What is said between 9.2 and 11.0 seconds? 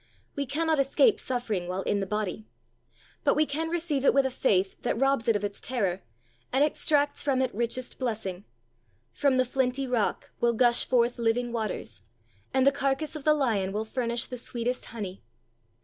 the flinty rock will gush